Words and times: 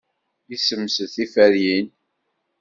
Yessemsed 0.49 1.09
tiferyin. 1.13 1.87